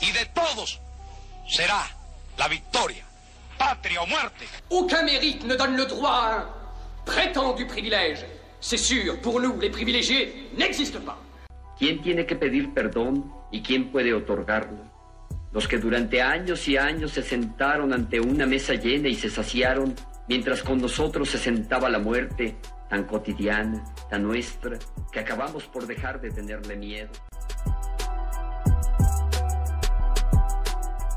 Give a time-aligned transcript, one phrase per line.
[0.00, 0.80] y de todos
[1.48, 1.82] será
[2.38, 3.04] la victoria,
[3.58, 4.46] patria o muerte.
[4.70, 6.46] Aucun mérite ne donne le droit à un
[7.04, 8.24] prétendu privilège.
[8.60, 11.18] C'est sûr, pour nous, les privilégiés n'existent pas.
[11.78, 14.78] ¿Quién tiene que pedir perdón y quién puede otorgarlo?
[15.52, 19.94] Los que durante años y años se sentaron ante una mesa llena y se saciaron,
[20.28, 22.56] mientras con nosotros se sentaba la muerte,
[22.88, 24.78] tan cotidiana, tan nuestra,
[25.12, 27.10] que acabamos por dejar de tenerle miedo.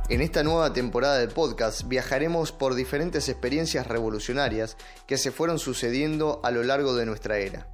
[0.09, 6.39] En esta nueva temporada de podcast viajaremos por diferentes experiencias revolucionarias que se fueron sucediendo
[6.45, 7.67] a lo largo de nuestra era.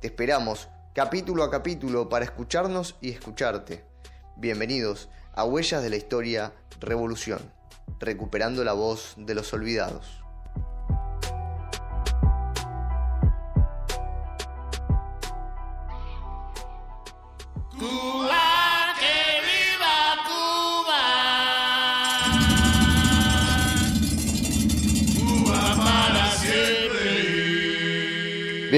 [0.00, 3.84] Te esperamos capítulo a capítulo para escucharnos y escucharte.
[4.36, 7.40] Bienvenidos a Huellas de la Historia Revolución,
[7.98, 10.22] recuperando la voz de los olvidados.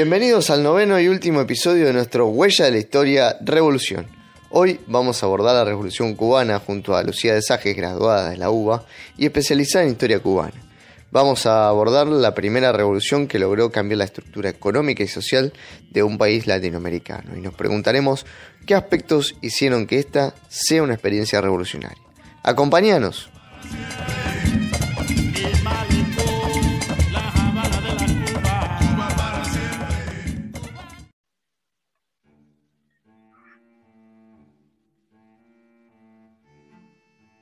[0.04, 4.06] Bienvenidos al noveno y último episodio de nuestro Huella de la Historia Revolución.
[4.50, 8.50] Hoy vamos a abordar la Revolución Cubana junto a Lucía de Sajes, graduada de la
[8.50, 8.84] UBA
[9.16, 10.62] y especializada en historia cubana.
[11.10, 15.54] Vamos a abordar la primera revolución que logró cambiar la estructura económica y social
[15.90, 18.26] de un país latinoamericano y nos preguntaremos
[18.66, 22.02] qué aspectos hicieron que esta sea una experiencia revolucionaria.
[22.42, 23.30] Acompáñanos.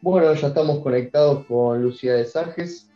[0.03, 2.91] Bueno, ya estamos conectados con Lucía de Sarges.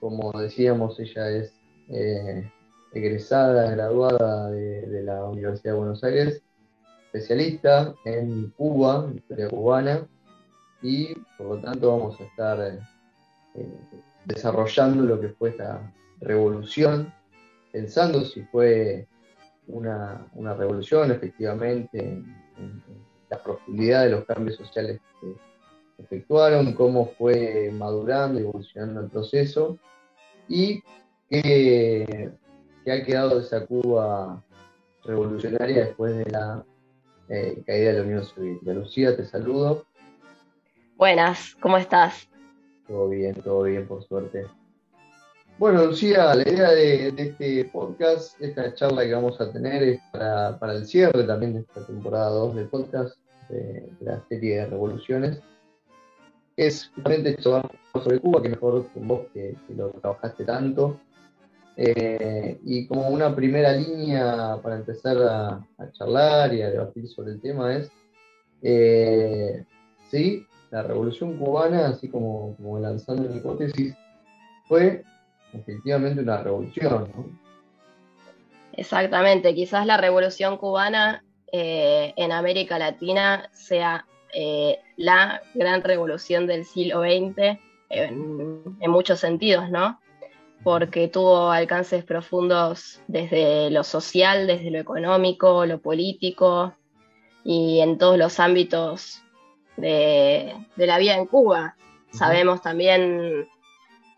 [0.00, 1.52] Como decíamos, ella es
[1.90, 2.50] eh,
[2.94, 6.42] egresada, graduada de, la Universidad de Buenos Aires,
[7.04, 10.08] especialista en Cuba, historia cubana,
[10.80, 12.80] y por lo tanto vamos a estar
[13.54, 13.68] eh,
[14.24, 17.12] desarrollando lo que fue esta revolución,
[17.70, 19.06] pensando si fue
[19.66, 22.82] una, revolución efectivamente en, en,
[23.28, 25.49] la profundidad de los cambios sociales que
[26.02, 29.78] efectuaron, cómo fue madurando y evolucionando el proceso
[30.48, 30.82] y
[31.28, 32.30] qué,
[32.86, 34.42] ha quedado de esa Cuba
[35.04, 36.64] revolucionaria después de la
[37.28, 38.72] eh, caída de la Unión Soviética.
[38.72, 39.84] Lucía, te saludo.
[40.96, 42.28] Buenas, ¿cómo estás?
[42.86, 44.46] Todo bien, todo bien, por suerte.
[45.58, 50.00] Bueno, Lucía, la idea de, este podcast, de esta charla que vamos a tener es
[50.10, 53.16] para, el cierre también de esta temporada 2 del podcast,
[53.48, 55.40] de la serie de revoluciones
[56.60, 61.00] es justamente sobre Cuba, que mejor con vos que, lo trabajaste tanto.
[61.76, 67.40] Eh, y como una primera línea para empezar a, charlar y a debatir sobre el
[67.40, 67.90] tema es,
[68.60, 69.64] eh,
[70.10, 73.94] sí, la revolución cubana, así como, como lanzando una hipótesis,
[74.68, 75.02] fue
[75.54, 77.08] efectivamente una revolución.
[78.74, 86.64] Exactamente, quizás la revolución cubana eh, en América Latina sea eh, la gran revolución del
[86.64, 87.58] siglo XX
[87.88, 90.00] en, muchos sentidos, ¿no?
[90.62, 96.74] Porque tuvo alcances profundos desde lo social, desde lo económico, lo político
[97.44, 99.22] y en todos los ámbitos
[99.76, 101.76] de, la vida en Cuba.
[102.12, 103.48] Sabemos también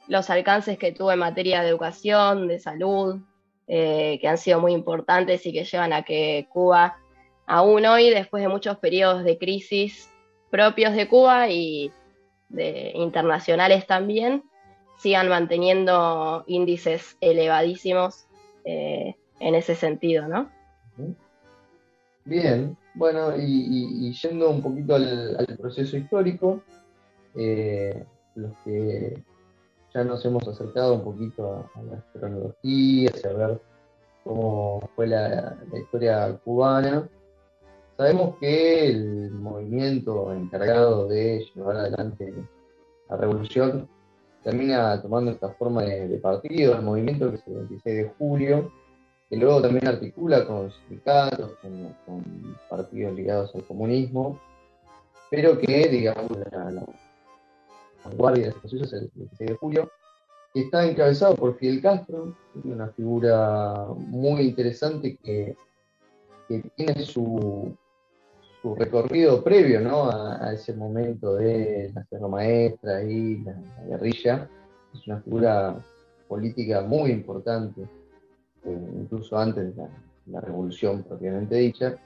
[0.09, 3.21] los alcances que tuvo en materia de educación, de salud,
[3.69, 6.99] eh, que han sido muy importantes y que llevan a que Cuba
[7.53, 10.09] aún hoy, después de muchos periodos de crisis
[10.51, 11.93] propios de Cuba y
[12.49, 14.43] de internacionales también,
[14.99, 18.25] sigan manteniendo índices elevadísimos
[18.65, 20.51] eh, en ese sentido, ¿no?
[22.25, 26.63] Bien, bueno, y, yendo un poquito al, proceso histórico,
[27.35, 28.03] eh,
[28.35, 29.23] los que
[29.93, 33.61] ya nos hemos acercado un poquito a, las cronologías y a ver
[34.25, 37.07] cómo fue la historia cubana,
[38.03, 42.35] Sabemos que el movimiento encargado de llevar adelante
[43.09, 43.89] la revolución
[44.43, 48.73] termina tomando esta forma de, partido, el movimiento que es el 26 de julio,
[49.31, 54.37] que luego también articula con sindicatos, con, partidos ligados al comunismo,
[55.31, 56.85] pero que, digamos, la,
[58.05, 59.91] vanguardia de este proceso es el 26 de julio,
[60.53, 65.55] que está encabezado por Fidel Castro, una figura muy interesante que
[66.75, 67.77] tiene su,
[68.63, 70.09] su recorrido previo ¿no?
[70.09, 73.55] a, ese momento de la Sierra Maestra y la,
[73.89, 74.49] guerrilla.
[74.95, 75.77] Es una figura
[76.29, 77.83] política muy importante,
[78.65, 79.83] eh, incluso antes de
[80.27, 81.97] la, revolución propiamente dicha.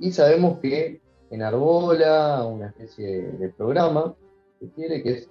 [0.00, 1.00] Y sabemos que
[1.30, 4.14] enarbola una especie de, programa
[4.58, 5.30] que quiere, que es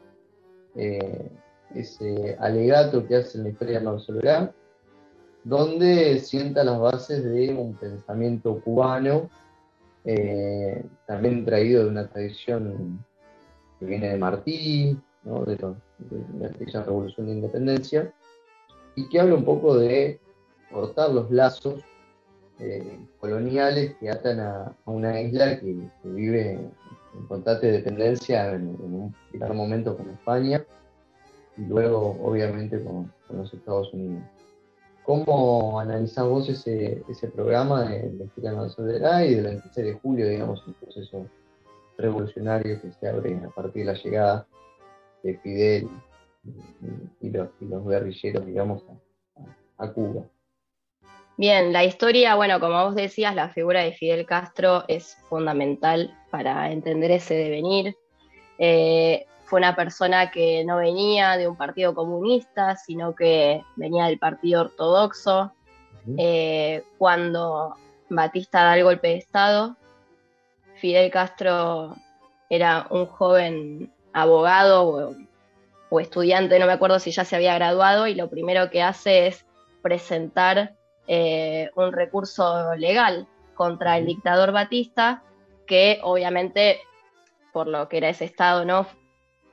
[0.75, 1.29] eh,
[1.75, 4.49] ese alegato que hace en la historia de
[5.43, 9.29] donde sienta las bases de un pensamiento cubano,
[10.05, 13.03] eh, también traído de una tradición
[13.79, 15.75] que viene de Martí, de,
[16.71, 18.13] la revolución de independencia,
[18.95, 20.19] y que habla un poco de
[20.71, 21.81] cortar los lazos
[22.59, 29.53] eh, coloniales que atan a, una isla que, vive en constante dependencia en, un primer
[29.53, 30.63] momento con España
[31.57, 34.23] y luego obviamente con, los Estados Unidos.
[35.11, 37.03] ¿Cómo analizás vos ese,
[37.35, 41.27] programa de la historia nacional y del 26 de julio, digamos, el proceso
[41.97, 44.47] revolucionario que se abre a partir de la llegada
[45.21, 45.89] de Fidel
[47.19, 48.85] y, los, guerrilleros, digamos,
[49.79, 50.23] a Cuba?
[51.35, 56.71] Bien, la historia, bueno, como vos decías, la figura de Fidel Castro es fundamental para
[56.71, 57.97] entender ese devenir.
[58.57, 64.17] Eh, fue una persona que no venía de un partido comunista, sino que venía del
[64.17, 65.51] partido ortodoxo.
[66.17, 67.75] Eh, cuando
[68.07, 69.75] Batista da el golpe de Estado,
[70.75, 71.97] Fidel Castro
[72.49, 75.17] era un joven abogado
[75.89, 79.27] o estudiante, no me acuerdo si ya se había graduado, y lo primero que hace
[79.27, 79.45] es
[79.81, 80.75] presentar
[81.07, 85.23] eh, un recurso legal contra el dictador Batista,
[85.67, 86.79] que obviamente,
[87.51, 88.87] por lo que era ese Estado, ¿no?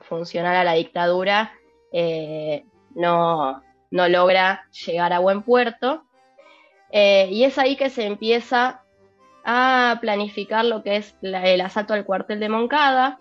[0.09, 1.53] Funcional a la dictadura,
[1.93, 2.65] eh,
[2.95, 3.61] no,
[3.91, 6.03] logra llegar a buen puerto.
[6.91, 8.83] Eh, y es ahí que se empieza
[9.45, 13.19] a planificar lo que es el asalto al cuartel de Moncada,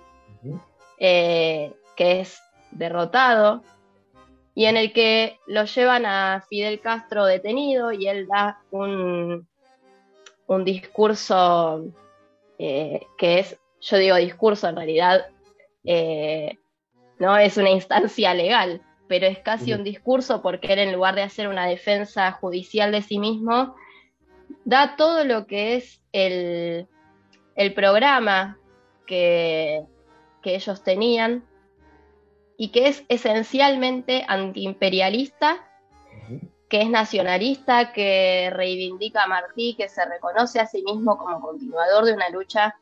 [0.99, 3.62] que es derrotado
[4.58, 9.46] y en el que lo llevan a Fidel Castro detenido y él da un,
[10.49, 11.85] un discurso
[12.58, 15.26] eh, que es, yo digo discurso en realidad,
[15.85, 16.58] eh,
[17.19, 21.23] no es una instancia legal, pero es casi un discurso porque él en lugar de
[21.23, 23.75] hacer una defensa judicial de sí mismo,
[24.65, 26.87] da todo lo que es el,
[27.56, 28.59] el programa
[29.06, 29.82] que,
[30.43, 31.44] que ellos tenían
[32.56, 35.64] y que es esencialmente antiimperialista,
[36.69, 42.05] que es nacionalista, que reivindica a Martí, que se reconoce a sí mismo como continuador
[42.05, 42.76] de una lucha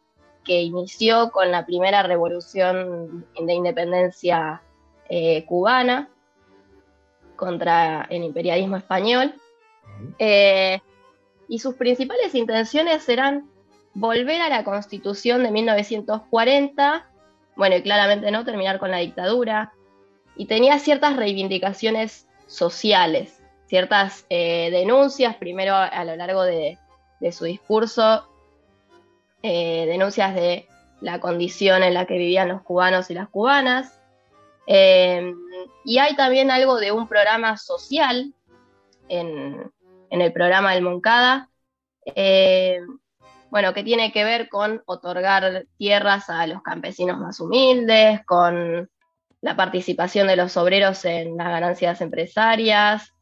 [0.46, 4.62] que inició con la primera revolución de independencia
[5.08, 6.08] eh, cubana
[7.34, 9.34] contra el imperialismo español.
[10.19, 10.81] Eh,
[11.48, 13.48] y sus principales intenciones eran
[13.94, 17.06] volver a la constitución de 1940
[17.56, 19.72] bueno, y claramente no terminar con la dictadura,
[20.37, 26.78] y tenía ciertas reivindicaciones sociales, ciertas eh, denuncias, primero a, lo largo de,
[27.32, 28.28] su discurso,
[29.46, 30.66] eh, denuncias de
[31.00, 34.00] la condición en la que vivían los cubanos y las cubanas,
[34.66, 35.32] eh,
[35.84, 38.34] y hay también algo de un programa social
[39.08, 39.72] en,
[40.10, 41.48] en el programa del Moncada,
[43.50, 48.90] bueno, que tiene que ver con otorgar tierras a los campesinos más humildes, con
[49.40, 53.12] la participación de los obreros en las ganancias empresarias,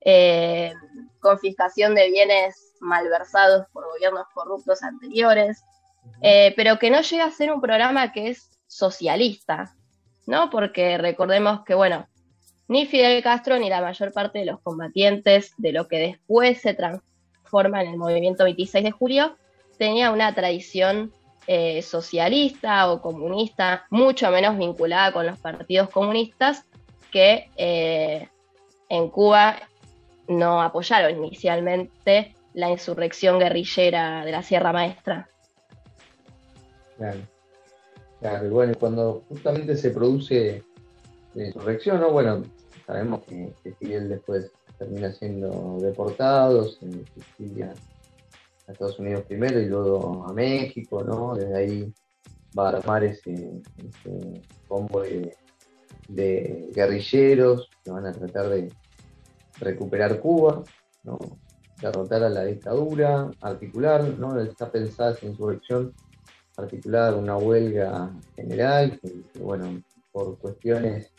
[0.00, 0.74] eh,
[1.20, 5.62] confiscación de bienes malversados por gobiernos corruptos anteriores,
[6.22, 9.74] eh, pero que no llega a ser un programa que es socialista,
[10.26, 10.50] ¿no?
[10.50, 12.06] Porque recordemos que, bueno,
[12.68, 16.74] ni Fidel Castro ni la mayor parte de los combatientes de lo que después se
[16.74, 19.36] transforma en el movimiento 26 de julio
[19.78, 21.12] tenía una tradición
[21.46, 26.64] eh, socialista o comunista, mucho menos vinculada con los partidos comunistas,
[27.10, 28.28] que eh,
[28.90, 29.56] en Cuba
[30.26, 35.28] no apoyaron inicialmente la insurrección guerrillera de la Sierra Maestra.
[36.98, 37.20] Claro,
[38.20, 40.64] claro, bueno, cuando justamente se produce
[41.34, 42.10] la insurrección, ¿no?
[42.10, 42.42] Bueno,
[42.84, 47.72] sabemos que, Fidel después termina siendo deportado, se Sicilia
[48.66, 51.36] a Estados Unidos primero y luego a México, ¿no?
[51.36, 51.94] Desde ahí
[52.58, 53.62] va a armar ese,
[54.66, 55.36] combo de,
[56.74, 58.72] guerrilleros que van a tratar de
[59.60, 60.64] recuperar Cuba,
[61.04, 61.16] ¿no?
[61.80, 64.40] derrotar a la dictadura, articular, ¿no?
[64.40, 65.94] está pensada esa insurrección,
[66.58, 69.80] articular una huelga general, que, bueno,
[70.12, 71.12] por cuestiones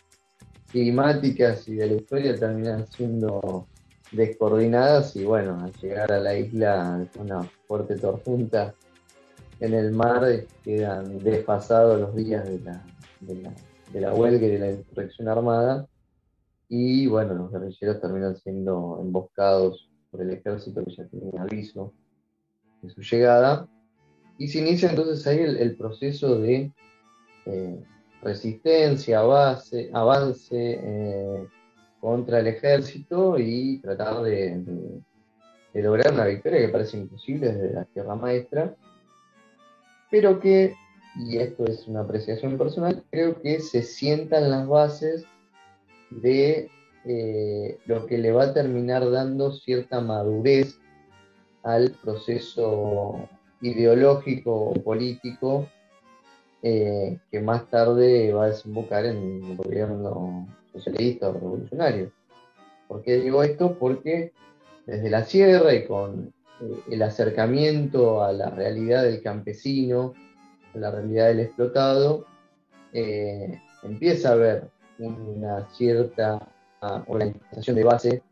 [0.71, 3.67] climáticas y de la historia terminan siendo
[4.11, 8.73] descoordinadas y bueno, al llegar a la isla una fuerte tormenta
[9.59, 10.23] en el mar
[10.63, 12.83] quedan desfasados los días de la,
[13.91, 15.87] de la, huelga y de la insurrección armada.
[16.69, 21.93] Y bueno, los guerrilleros terminan siendo emboscados por el ejército que ya tenía aviso
[22.81, 23.67] de su llegada
[24.39, 26.71] y se inicia entonces ahí el, proceso de
[27.45, 27.83] eh,
[28.21, 29.91] resistencia, avance
[30.81, 31.47] eh,
[31.99, 34.63] contra el ejército y tratar de,
[35.73, 38.75] lograr una victoria que parece imposible desde la Tierra Maestra,
[40.09, 40.73] pero que,
[41.17, 45.25] y esto es una apreciación personal, creo que se sientan las bases
[46.11, 46.69] de
[47.03, 50.79] eh, lo que le va a terminar dando cierta madurez
[51.63, 53.27] al proceso
[53.61, 55.67] ideológico o político
[56.61, 62.11] eh, que más tarde va a desembocar en un gobierno socialista o revolucionario.
[62.87, 63.77] ¿Por qué digo esto?
[63.79, 64.33] Porque
[64.85, 70.13] desde la sierra y con eh, el acercamiento a la realidad del campesino,
[70.75, 72.25] a la realidad del explotado,
[72.91, 76.45] eh, empieza a haber una cierta
[76.81, 78.23] ah, organización de base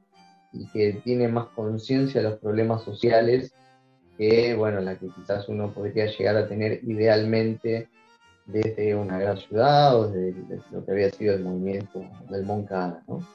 [0.52, 3.54] y que tiene más conciencia de los problemas sociales
[4.18, 7.90] que, bueno, la que quizás uno podría llegar a tener idealmente
[8.46, 13.26] desde una gran ciudad o desde, lo que había sido el movimiento del Moncada, ¿no?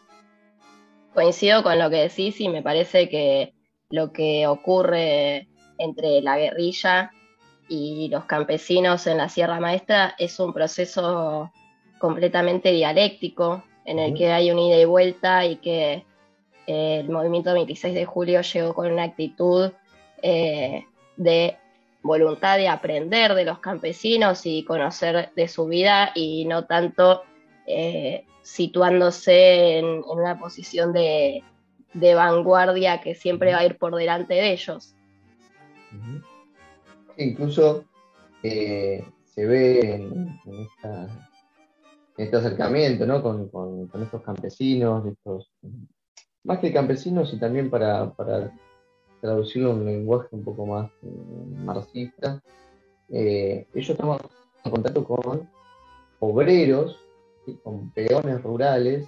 [1.15, 3.53] Coincido con lo que decís y me parece que
[3.91, 5.49] lo que ocurre
[5.79, 7.13] entre la guerrilla
[7.69, 11.53] y los campesinos en la Sierra Maestra es un proceso
[11.99, 16.05] completamente dialéctico en el que hay un ida y vuelta y que
[16.67, 19.73] eh, el movimiento 26 de julio llegó con una actitud
[20.23, 20.87] eh,
[21.17, 21.57] de
[22.03, 27.23] voluntad de aprender de los campesinos y conocer de su vida y no tanto
[27.67, 31.43] eh, situándose en, una posición de,
[31.95, 34.95] vanguardia que siempre va a ir por delante de ellos.
[37.17, 37.85] incluso
[38.43, 40.41] eh, se ve en,
[42.17, 43.23] este acercamiento ¿no?
[43.23, 45.53] con, estos campesinos, estos,
[46.43, 48.53] más que campesinos y también para, para
[49.23, 52.43] traducirlo en un lenguaje un poco más eh, marxista,
[53.09, 54.21] eh, ellos estamos
[54.65, 55.49] en contacto con
[56.19, 56.99] obreros,
[57.63, 59.07] con peones rurales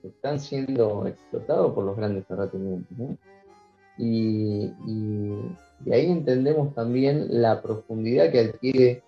[0.00, 3.18] que están siendo explotados por los grandes terratenientes.
[3.98, 4.70] Y,
[5.90, 9.02] ahí entendemos también la profundidad que adquiere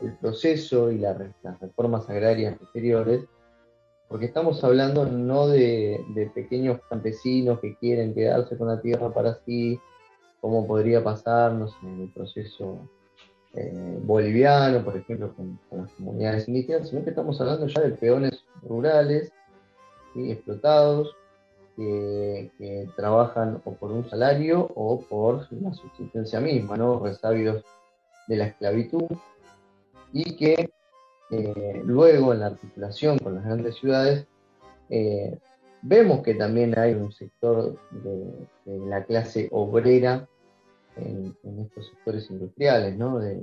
[0.00, 1.18] el proceso y las
[1.60, 3.24] reformas agrarias posteriores,
[4.08, 9.78] porque estamos hablando no de, pequeños campesinos que quieren quedarse con la tierra para sí,
[10.40, 12.78] cómo podría pasarnos en el proceso
[13.54, 18.44] eh, boliviano, por ejemplo, con, las comunidades indígenas, sino que estamos hablando ya de peones
[18.62, 19.32] rurales
[20.14, 21.16] explotados,
[21.76, 26.98] que, trabajan o por un salario o por la subsistencia misma, ¿no?
[26.98, 27.64] resabios
[28.28, 29.08] de la esclavitud,
[30.12, 30.70] y que
[31.30, 34.26] eh, luego en la articulación con las grandes ciudades
[34.90, 35.38] eh,
[35.82, 38.46] Vemos que también hay un sector de,
[38.86, 40.28] la clase obrera
[40.96, 41.34] en,
[41.64, 43.18] estos sectores industriales, ¿no?
[43.18, 43.40] De,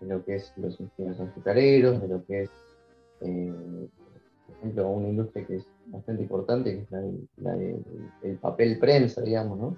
[0.00, 2.50] lo que es los ingenieros azucareros, de lo que es,
[3.22, 3.52] eh,
[4.46, 6.90] por ejemplo, una industria que es bastante importante, que es
[7.38, 9.76] la, del papel prensa, digamos, ¿no?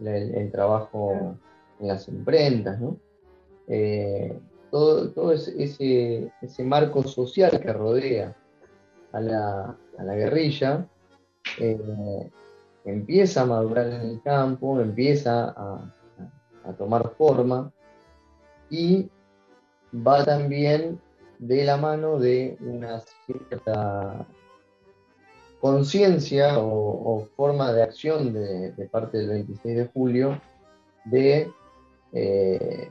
[0.00, 1.36] el, trabajo
[1.78, 2.96] en las imprentas, ¿no?
[3.68, 4.36] Eh,
[4.70, 8.36] todo, todo ese, ese marco social que rodea
[9.14, 10.86] a la, a la guerrilla,
[11.58, 12.30] eh,
[12.84, 15.90] empieza a madurar en el campo, empieza a,
[16.78, 17.70] tomar forma
[18.70, 19.10] y
[19.94, 20.98] va también
[21.38, 24.26] de la mano de una cierta
[25.60, 30.40] conciencia o, forma de acción de, parte del 26 de julio
[31.04, 31.52] de
[32.14, 32.90] eh,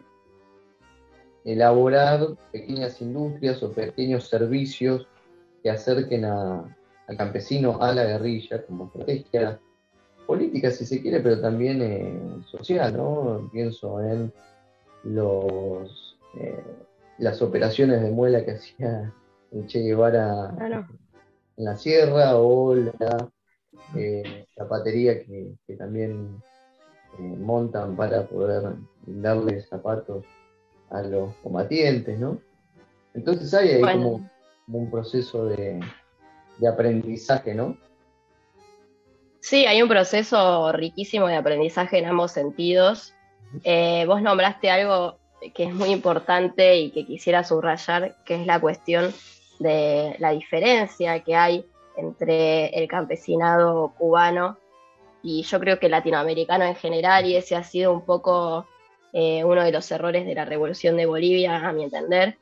[1.46, 5.08] elaborar pequeñas industrias o pequeños servicios
[5.64, 6.76] que acerquen a,
[7.08, 9.60] al campesino a la guerrilla como estrategia
[10.28, 13.50] política, si se quiere, pero también eh, social, ¿no?
[13.52, 14.32] Pienso en
[15.04, 16.64] los eh,
[17.18, 19.14] las operaciones de muela que hacía
[19.68, 20.54] Che Guevara
[21.56, 23.30] en la sierra o la
[23.96, 26.42] eh, zapatería que, también
[27.20, 28.74] montan para poder
[29.06, 30.26] darle zapatos
[30.90, 32.40] a los combatientes, ¿no?
[33.14, 34.28] Entonces hay ahí como
[34.68, 35.80] un proceso de,
[36.58, 37.78] de aprendizaje, ¿no?
[39.40, 43.14] Sí, hay un proceso riquísimo de aprendizaje en ambos sentidos.
[43.64, 45.18] Eh, vos nombraste algo
[45.54, 49.14] que es muy importante y que quisiera subrayar, que es la cuestión
[49.60, 51.66] de la diferencia que hay
[51.98, 54.58] entre el campesinado cubano
[55.24, 58.68] y yo creo que latinoamericano en general, y ese ha sido un poco
[59.14, 62.38] eh, uno de los errores de la revolución de Bolivia, a mi entender,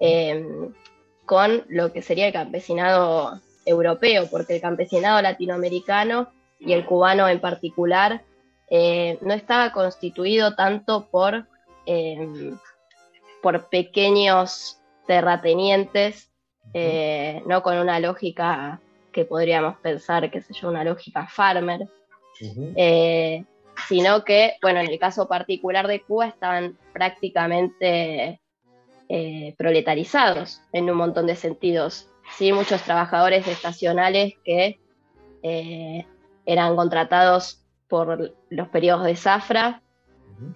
[0.00, 0.44] eh,
[1.26, 6.28] con lo que sería el campesinado europeo, porque el campesinado latinoamericano
[6.58, 8.22] y el cubano en particular
[8.70, 11.46] eh, no estaba constituido tanto por
[11.86, 12.58] em,
[13.44, 16.30] por pequeños terratenientes,
[16.72, 18.80] eh, no con una lógica
[19.12, 21.86] que podríamos pensar, que sé yo, una lógica farmer,
[22.74, 23.44] eh,
[23.86, 28.40] sino que, bueno, en el caso particular de Cuba estaban prácticamente
[29.08, 32.08] eh, proletarizados en un montón de sentidos.
[32.36, 34.78] Sí, muchos trabajadores estacionales que
[36.46, 39.82] eran contratados por los periodos de zafra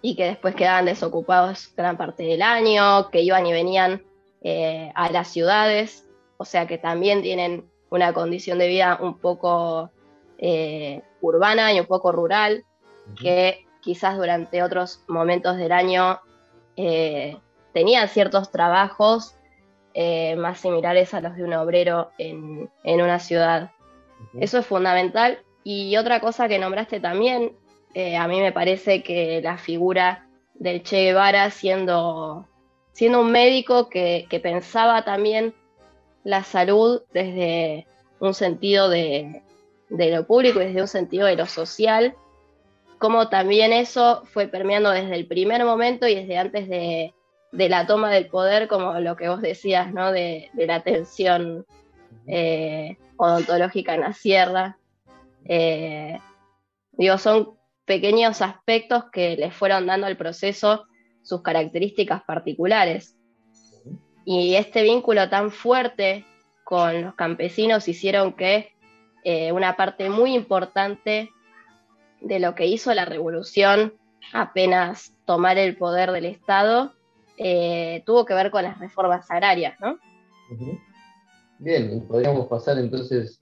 [0.03, 4.03] y que después quedaban desocupados gran parte del año, que iban y venían
[4.43, 9.91] eh, a las ciudades, o sea que también tienen una condición de vida un poco
[10.39, 12.65] eh, urbana y un poco rural,
[13.21, 16.21] que quizás durante otros momentos del año
[16.77, 17.37] eh,
[17.73, 19.35] tenían ciertos trabajos
[20.37, 23.73] más similares a los de un obrero en, en una ciudad.
[24.39, 25.41] Eso es fundamental.
[25.65, 27.53] Y otra cosa que nombraste también
[27.95, 32.47] eh, a mí me parece que la figura del Che Guevara siendo,
[32.93, 35.55] siendo un médico que, pensaba también
[36.25, 37.87] la salud desde
[38.21, 39.43] un sentido de,
[39.89, 42.15] lo público y desde un sentido de lo social,
[42.99, 47.15] como también eso fue permeando desde el primer momento y desde antes de,
[47.53, 50.13] la toma del poder, como lo que vos decías, ¿no?
[50.13, 51.67] De, la tensión
[52.27, 54.79] eh, odontológica en la sierra.
[55.45, 56.19] Eh,
[56.93, 60.87] digo, son pequeños aspectos que le fueron dando al proceso
[61.23, 63.17] sus características particulares.
[64.25, 66.25] Y este vínculo tan fuerte
[66.65, 68.75] con los campesinos hicieron que
[69.25, 71.31] eh, una parte muy importante
[72.21, 73.95] de lo que hizo la revolución
[74.35, 76.93] apenas tomar el poder del Estado
[77.39, 79.99] eh, tuvo que ver con las reformas agrarias, ¿no?
[81.59, 83.41] Bien, podríamos pasar entonces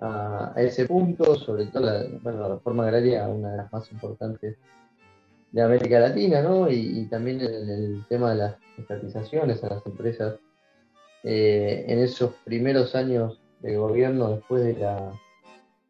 [0.00, 4.56] a, ese punto, sobre todo la, reforma agraria, una de las más importantes
[5.50, 6.70] de América Latina, ¿no?
[6.70, 10.36] Y, también el, el, tema de las estatizaciones a las empresas
[11.24, 15.12] eh, en esos primeros años de gobierno después de la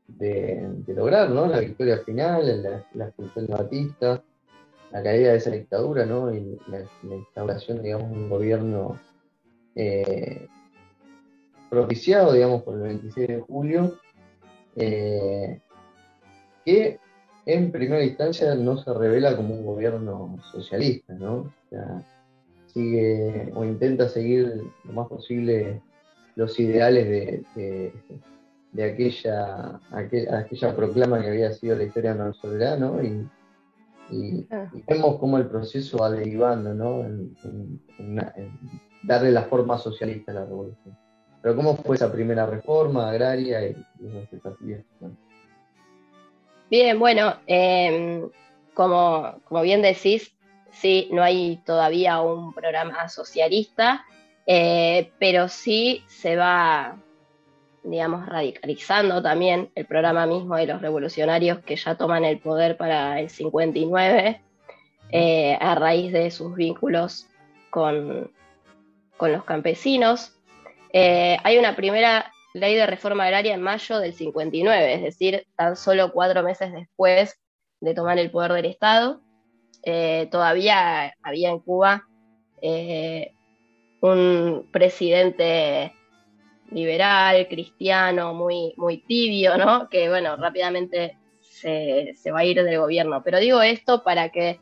[0.06, 1.46] de, lograr ¿no?
[1.46, 4.22] la victoria final, la, la expulsión de Batista,
[4.90, 6.32] la caída de esa dictadura, ¿no?
[6.34, 8.98] Y la, instauración, digamos, de un gobierno
[9.74, 10.46] eh,
[11.70, 13.98] propiciado, digamos, por el 26 de julio,
[14.76, 15.60] eh,
[16.64, 16.98] que
[17.46, 21.34] en primera instancia no se revela como un gobierno socialista, ¿no?
[21.34, 22.02] O sea,
[22.66, 25.80] sigue o intenta seguir lo más posible
[26.36, 27.92] los ideales de,
[28.72, 33.26] de, aquella, aquella, proclama que había sido la historia de Soberano y,
[34.10, 34.70] y, ah.
[34.74, 37.04] y, vemos cómo el proceso va derivando, ¿no?
[37.04, 37.34] En,
[37.98, 38.52] en
[39.02, 40.96] darle la forma socialista a la revolución.
[41.42, 43.76] Pero ¿cómo fue esa primera reforma agraria y,
[46.70, 48.28] Bien, bueno, em,
[48.74, 50.36] como, como, bien decís,
[50.70, 54.04] sí, no hay todavía un programa socialista,
[54.46, 56.98] eh, pero sí se va,
[57.82, 63.20] digamos, radicalizando también el programa mismo de los revolucionarios que ya toman el poder para
[63.20, 64.40] el 59,
[65.10, 67.26] eh, a raíz de sus vínculos
[67.70, 68.30] con,
[69.16, 70.36] con los campesinos.
[70.92, 75.76] Eh, hay una primera ley de reforma agraria en mayo del 59, es decir, tan
[75.76, 77.38] solo cuatro meses después
[77.80, 79.20] de tomar el poder del Estado.
[79.84, 82.04] Eh, todavía había en Cuba
[84.00, 85.92] un presidente
[86.70, 89.88] liberal, cristiano, muy, muy tibio, ¿no?
[89.88, 93.22] Que bueno, rápidamente se, se, va a ir del gobierno.
[93.22, 94.60] Pero digo esto para que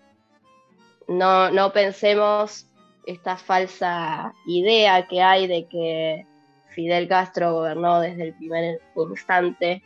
[1.09, 2.67] no, no pensemos
[3.07, 6.27] esta falsa idea que hay de que
[6.71, 9.83] Fidel Castro gobernó desde el primer instante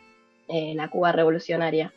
[0.47, 1.93] en la Cuba revolucionaria.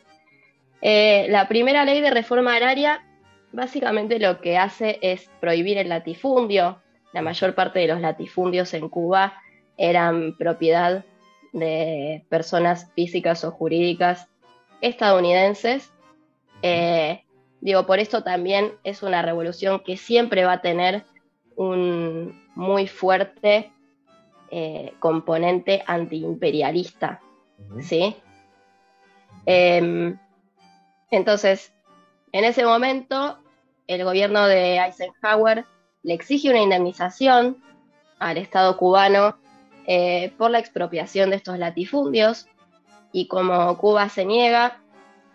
[0.81, 3.03] Eh, la primera ley de reforma agraria
[3.51, 6.81] básicamente lo que hace es prohibir el latifundio.
[7.13, 9.33] La mayor parte de los latifundios en Cuba
[9.77, 11.05] eran propiedad
[11.53, 14.27] de personas físicas o jurídicas
[14.81, 15.91] estadounidenses.
[16.61, 17.23] Eh,
[17.61, 21.03] digo, por esto también es una revolución que siempre va a tener
[21.55, 23.71] un muy fuerte
[24.51, 27.21] eh, componente antiimperialista,
[27.81, 28.15] ¿sí?
[29.45, 30.17] Em,
[31.11, 31.73] entonces,
[32.31, 33.39] en ese momento,
[33.87, 35.65] el gobierno de Eisenhower
[36.03, 37.57] le exige una indemnización
[38.19, 39.37] al Estado cubano
[39.87, 42.47] eh, por la expropiación de estos latifundios
[43.11, 44.81] y como Cuba se niega,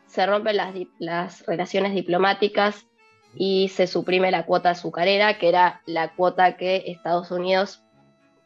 [0.06, 0.56] se rompen
[0.98, 2.86] las, relaciones diplomáticas
[3.34, 7.82] y se suprime la cuota azucarera, que era la cuota que Estados Unidos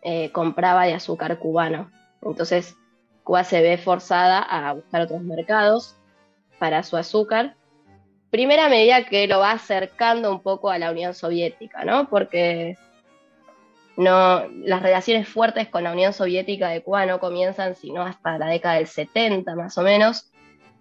[0.02, 1.90] eh, compraba de azúcar cubano.
[2.22, 2.76] Entonces,
[3.22, 5.96] Cuba se ve forzada a buscar otros mercados
[6.58, 7.56] para su azúcar.
[8.30, 12.08] primera medida que lo va acercando un poco a la Unión Soviética, ¿no?
[12.08, 12.76] Porque
[13.96, 18.46] no, las relaciones fuertes con la Unión Soviética de Cuba no comienzan sino hasta la
[18.48, 20.32] década del 70 más o menos,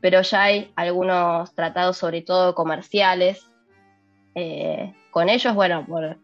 [0.02, 3.48] pero ya hay algunos tratados, sobre todo comerciales,
[4.36, 6.18] eh, con ellos, bueno, por,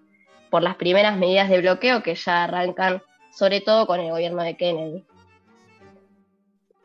[0.49, 4.58] por las primeras medidas de bloqueo que ya arrancan, sobre todo con el gobierno de
[4.58, 5.06] Kennedy.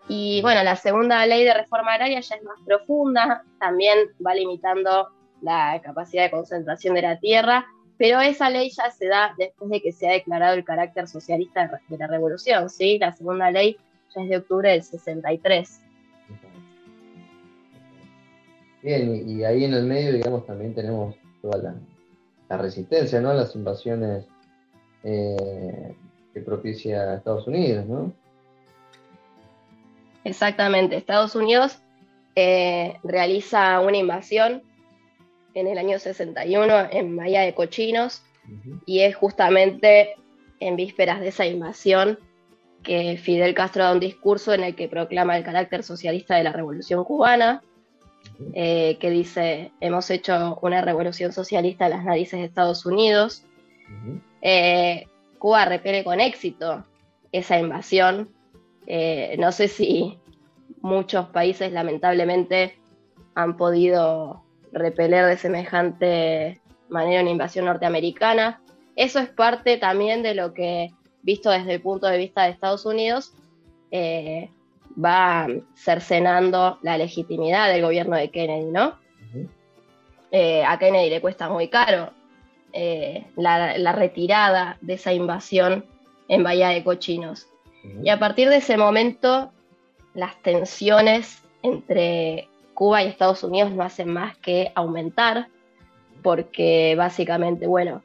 [0.06, 5.08] Y bueno, la segunda ley de reforma agraria ya es más profunda, también va limitando
[5.40, 9.80] la capacidad de concentración de la tierra pero esa ley ya se da después de
[9.80, 12.98] que se ha declarado el carácter socialista de la revolución, ¿sí?
[12.98, 13.76] La segunda ley
[14.14, 15.80] ya es de octubre del 63.
[18.82, 21.74] Bien, y ahí en el medio, digamos, también tenemos toda la,
[22.56, 23.34] resistencia, ¿no?
[23.34, 24.26] Las invasiones
[25.02, 25.94] eh,
[26.32, 28.12] que propicia Estados Unidos, ¿no?
[30.22, 31.78] Exactamente, Estados Unidos
[32.36, 34.62] eh, realiza una invasión
[35.54, 38.22] en el año 61 en Bahía de Cochinos
[38.86, 40.16] y es justamente
[40.60, 42.18] en vísperas de esa invasión
[42.82, 46.52] que Fidel Castro da un discurso en el que proclama el carácter socialista de la
[46.52, 47.62] revolución cubana,
[48.52, 53.42] eh, que dice, hemos hecho una revolución socialista a las narices de Estados Unidos.
[54.42, 55.06] Eh,
[55.38, 56.84] Cuba repele con éxito
[57.32, 58.28] esa invasión.
[58.86, 60.18] Eh, no sé si
[60.82, 62.76] muchos países lamentablemente
[63.34, 64.43] han podido
[64.74, 68.60] repeler de semejante manera una invasión norteamericana.
[68.96, 70.90] Eso es parte también de lo que,
[71.22, 73.32] visto desde el punto de vista de Estados Unidos,
[73.90, 74.50] eh,
[75.02, 78.98] va cercenando la legitimidad del gobierno de Kennedy, ¿no?
[80.30, 82.10] Eh, a Kennedy le cuesta muy caro
[82.72, 85.84] eh, la, retirada de esa invasión
[86.26, 87.46] en Bahía de Cochinos.
[88.02, 89.52] Y a partir de ese momento,
[90.14, 95.48] las tensiones entre Cuba y Estados Unidos no hacen más que aumentar,
[96.22, 98.02] porque básicamente, bueno,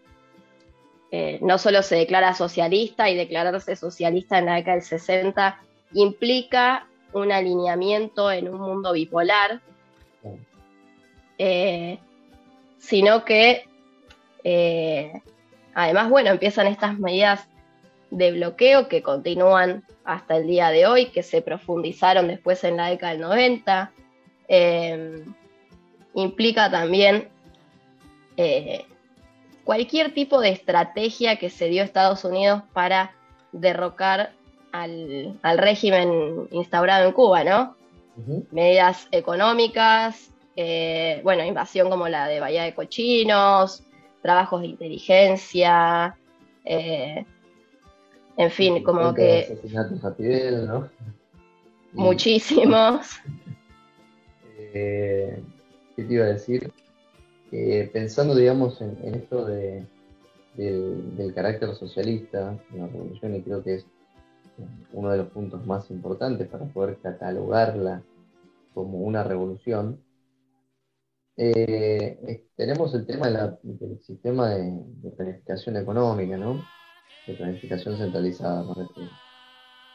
[1.11, 5.59] eh, no solo se declara socialista y declararse socialista en la década del 60
[5.93, 9.61] implica un alineamiento en un mundo bipolar,
[11.39, 11.97] eh,
[12.77, 13.65] sino que
[14.43, 15.21] eh,
[15.73, 17.47] además, bueno, empiezan estas medidas
[18.11, 22.87] de bloqueo que continúan hasta el día de hoy, que se profundizaron después en la
[22.87, 23.91] década del 90,
[24.51, 25.23] Em,
[26.15, 27.29] implica también
[28.35, 28.83] eh,
[29.63, 33.13] cualquier tipo de estrategia que se dio Estados Unidos para
[33.51, 34.31] derrocar
[34.71, 37.75] al, régimen instaurado en Cuba, ¿no?
[38.51, 43.83] Medidas económicas, eh, bueno, invasión como la de Bahía de Cochinos,
[44.21, 46.17] trabajos de inteligencia,
[46.65, 47.23] eh,
[48.35, 49.59] en fin, como que...
[51.93, 53.07] Muchísimos.
[54.73, 55.43] Eh,
[55.95, 56.71] ¿qué te iba a decir?
[57.91, 59.83] pensando, digamos, en, esto de,
[60.55, 63.87] del, carácter socialista de la revolución, y creo que es
[64.93, 68.03] uno de los puntos más importantes para poder catalogarla
[68.75, 69.99] como una revolución,
[71.37, 73.29] eh, tenemos el tema
[73.63, 76.61] del sistema de, planificación económica, ¿no?
[77.25, 78.65] De planificación centralizada,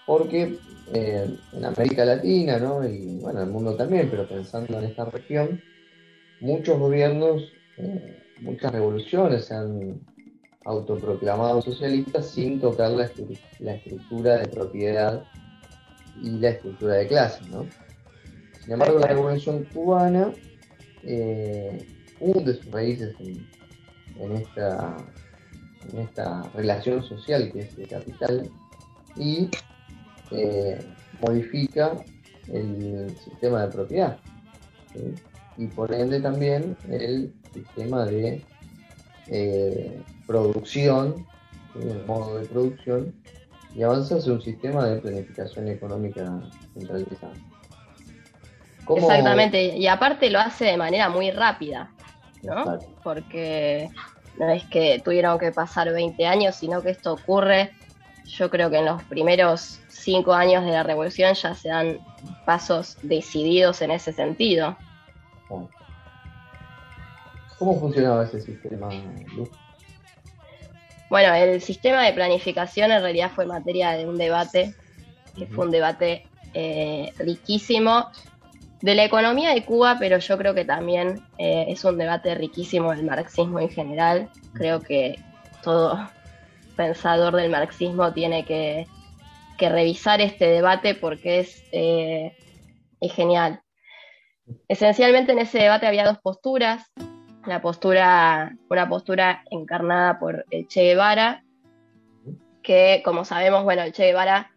[0.06, 0.58] porque
[0.92, 2.86] eh, en América Latina, ¿no?
[2.86, 5.62] y bueno, en el mundo también, pero pensando en esta región,
[6.40, 7.42] muchos gobiernos,
[7.78, 10.00] eh, muchas revoluciones se han
[10.64, 15.24] autoproclamado socialistas sin tocar la, estructura de propiedad
[16.22, 17.44] y la estructura de clase.
[17.50, 17.66] ¿no?
[18.62, 20.32] Sin embargo, la revolución cubana
[21.02, 21.86] eh,
[22.20, 24.96] hunde sus raíces en, esta,
[25.92, 28.50] en esta relación social que es el capital
[29.16, 29.50] y
[30.30, 30.78] eh,
[31.20, 31.92] modifica
[32.52, 34.18] el sistema de propiedad
[35.56, 38.42] y por ende también el sistema de
[39.28, 41.26] eh, producción,
[41.80, 43.14] el modo de producción
[43.74, 46.40] y avanza hacia un sistema de planificación económica
[46.74, 47.34] centralizada.
[48.88, 51.90] Exactamente, y aparte lo hace de manera muy rápida,
[52.42, 52.78] ¿no?
[53.02, 53.88] Porque
[54.38, 57.72] no es que tuvieron que pasar 20 años, sino que esto ocurre,
[58.24, 61.98] yo creo que en los primeros cinco años de la revolución ya se dan
[62.44, 64.76] pasos decididos en ese sentido.
[67.58, 68.88] ¿Cómo funcionaba ese sistema,
[71.08, 74.74] Bueno, el sistema de planificación en realidad fue materia de un debate,
[75.36, 78.10] que fue un debate eh, riquísimo
[78.80, 82.90] de la economía de Cuba, pero yo creo que también eh, es un debate riquísimo
[82.90, 84.28] del marxismo en general.
[84.52, 85.18] Creo que
[85.62, 86.10] todo
[86.76, 88.86] pensador del marxismo tiene que
[89.56, 92.36] que revisar este debate porque es, eh,
[93.00, 93.60] es genial.
[94.68, 96.92] Esencialmente en ese debate había dos posturas,
[97.62, 101.44] postura, una postura encarnada por el Che Guevara,
[102.62, 104.50] que como sabemos, bueno, el Che Guevara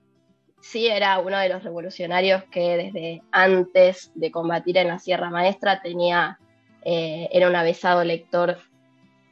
[0.62, 5.82] sí era uno de los revolucionarios que desde antes de combatir en la Sierra Maestra
[5.82, 6.40] tenía,
[6.84, 8.58] eh, era un avesado lector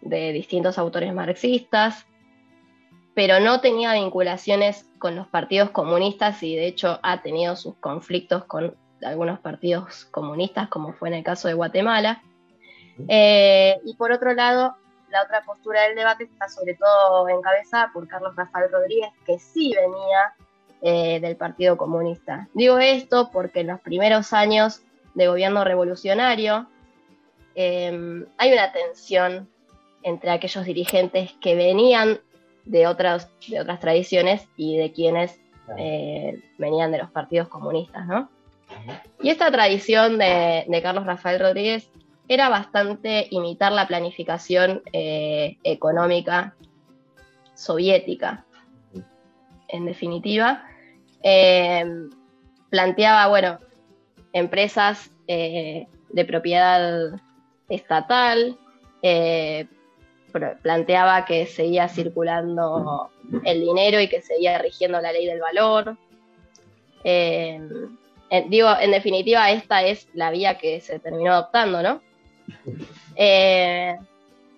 [0.02, 2.06] de distintos autores marxistas,
[3.15, 8.43] pero no tenía vinculaciones con los partidos comunistas y de hecho ha tenido sus conflictos
[8.43, 12.21] con algunos partidos comunistas, como fue en el caso de Guatemala.
[13.08, 14.75] Eh, y por otro lado,
[15.10, 19.73] la otra postura del debate está sobre todo encabezada por Carlos Rafael Rodríguez, que sí
[19.73, 20.34] venía
[20.82, 22.49] eh, del Partido Comunista.
[22.54, 24.82] Digo esto porque en los primeros años
[25.13, 26.67] de gobierno revolucionario
[27.56, 29.49] em, hay una tensión
[30.04, 32.19] entre aquellos dirigentes que venían
[32.65, 35.39] de otras, de otras tradiciones y de quienes
[35.78, 38.30] eh, venían de los partidos comunistas, ¿no?
[39.21, 41.89] Y esta tradición de, Carlos Rafael Rodríguez
[42.28, 46.56] era bastante imitar la planificación eh, económica
[47.54, 48.43] soviética,
[49.67, 50.65] en definitiva.
[51.23, 51.86] Eh,
[52.69, 53.60] planteaba, bueno,
[54.34, 57.19] empresas de propiedad
[57.69, 58.58] estatal,
[60.62, 63.10] planteaba que seguía circulando
[63.43, 65.98] el dinero y que seguía rigiendo la ley del valor.
[67.04, 67.62] Eh,
[68.48, 72.02] digo, en definitiva, esta es la vía que se terminó adoptando, ¿no?
[73.17, 73.98] Eh,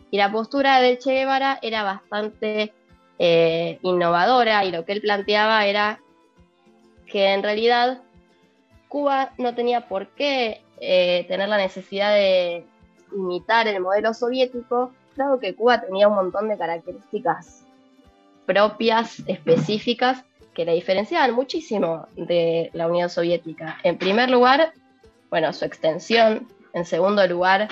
[0.09, 2.73] y la postura de Che Guevara era bastante
[3.19, 5.99] eh, innovadora y lo que él planteaba era
[7.05, 8.01] que en realidad
[8.87, 12.65] Cuba no tenía por qué tener la necesidad de
[13.15, 14.91] imitar el modelo soviético,
[15.41, 17.63] que Cuba tenía un montón de características
[18.45, 23.77] propias, específicas, que la diferenciaban muchísimo de la Unión Soviética.
[23.83, 24.73] En primer lugar,
[25.29, 26.47] bueno, su extensión.
[26.73, 27.67] En segundo lugar,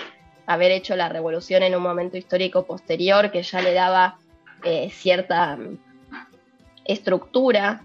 [0.45, 4.17] haber hecho la revolución en un momento histórico posterior que ya le daba
[4.63, 5.77] eh, cierta mm,
[6.85, 7.81] estructura.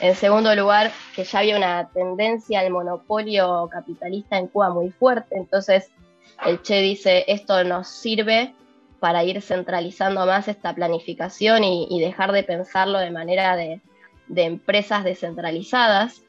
[0.00, 5.36] En segundo lugar, que ya había una tendencia al monopolio capitalista en Cuba muy fuerte.
[5.36, 5.90] Entonces,
[6.46, 8.54] el Che dice, esto nos sirve
[9.00, 13.80] para ir centralizando más esta planificación y, dejar de pensarlo de manera de,
[14.34, 16.22] empresas descentralizadas.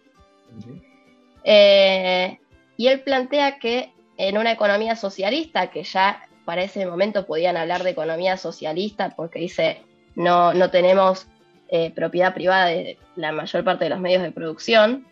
[1.43, 2.37] Eh,
[2.77, 7.83] y él plantea que en una economía socialista, que ya para ese momento podían hablar
[7.83, 9.81] de economía socialista, porque dice,
[10.15, 11.27] no, no tenemos
[11.69, 15.07] eh, propiedad privada de la mayor parte de los medios de producción,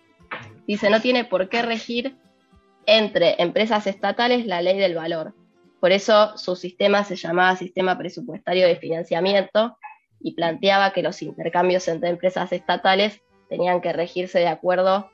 [0.68, 2.16] dice, no tiene por qué regir
[2.86, 5.34] entre empresas estatales la ley del valor.
[5.80, 9.78] Por eso su sistema se llamaba Sistema Presupuestario de Financiamiento
[10.20, 15.12] y planteaba que los intercambios entre empresas estatales tenían que regirse de acuerdo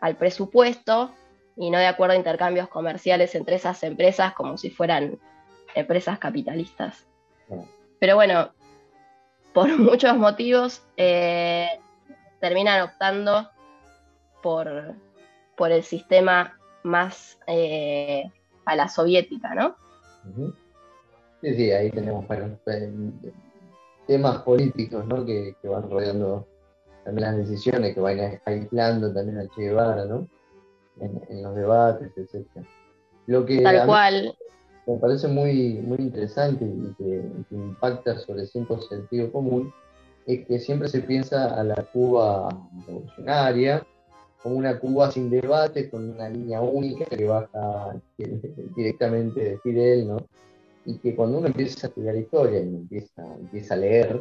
[0.00, 1.14] al presupuesto
[1.56, 5.18] y no de acuerdo a intercambios comerciales entre esas empresas como si fueran
[5.74, 7.06] empresas capitalistas.
[7.98, 8.52] Pero bueno,
[9.52, 11.68] por muchos motivos eh,
[12.40, 13.48] terminan optando
[14.42, 14.94] por,
[15.56, 18.24] por el sistema más eh,
[18.64, 19.76] a la soviética, ¿no?
[21.40, 22.24] Sí, sí, ahí tenemos
[24.06, 25.24] temas políticos ¿no?
[25.24, 26.46] que, van rodeando
[27.04, 30.28] también las decisiones, que van aislando también a Che Guevara, ¿no?
[31.00, 32.46] En, los debates, etc.
[33.26, 34.34] Lo que Tal cual.
[34.86, 39.72] Me parece muy, muy interesante y que, que impacta sobre cierto sentido común
[40.28, 42.48] es que siempre se piensa a la Cuba
[42.86, 43.86] revolucionaria,
[44.42, 48.00] como una Cuba sin debate, con una línea única que baja
[48.76, 50.18] directamente de Fidel, ¿no?
[50.84, 54.20] Y que cuando uno empieza a estudiar historia y empieza, empieza a leer,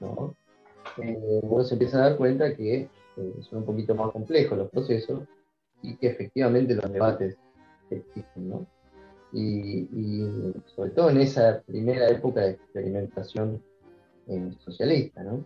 [0.00, 0.34] ¿no?
[0.98, 2.88] Eh, uno se empieza a dar cuenta que eh,
[3.42, 5.20] son un poquito más complejos los procesos
[5.82, 7.36] y que efectivamente los debates
[7.90, 8.66] existen, ¿no?
[9.32, 9.86] Y,
[10.74, 13.62] sobre todo en esa primera época de experimentación
[14.26, 15.44] eh, socialista, ¿no?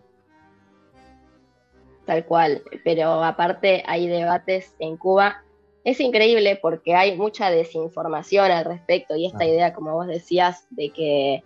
[2.05, 5.43] Tal cual, pero aparte hay debates en Cuba.
[5.83, 9.47] Es increíble porque hay mucha desinformación al respecto y esta ah.
[9.47, 11.43] idea, como vos decías, de que,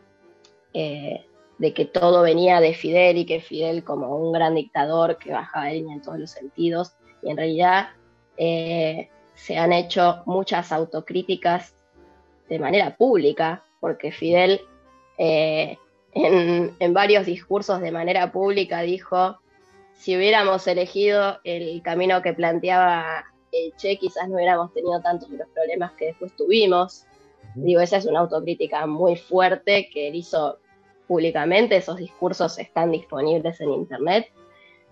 [0.73, 1.25] eh,
[1.57, 5.69] de que todo venía de Fidel y que Fidel como un gran dictador que bajaba
[5.69, 6.93] línea en todos los sentidos.
[7.21, 7.89] Y en realidad
[8.37, 11.75] eh, se han hecho muchas autocríticas
[12.49, 14.61] de manera pública, porque Fidel
[15.17, 15.77] eh,
[16.13, 19.39] en, en varios discursos de manera pública dijo
[19.99, 25.47] si hubiéramos elegido el camino que planteaba el Che, quizás no hubiéramos tenido tantos los
[25.49, 27.05] problemas que después tuvimos.
[27.55, 30.59] Digo, esa es una autocrítica muy fuerte que él hizo
[31.05, 34.31] públicamente, esos discursos están disponibles en Internet.